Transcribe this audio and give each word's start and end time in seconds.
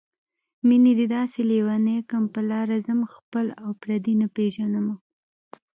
مينې 0.67 0.93
دې 0.99 1.05
داسې 1.15 1.39
لېونی 1.49 1.97
کړم 2.07 2.25
په 2.33 2.41
لاره 2.49 2.77
ځم 2.87 2.99
خپل 3.15 3.45
او 3.63 3.69
پردي 3.81 4.13
نه 4.21 4.27
پېژنمه 4.35 4.95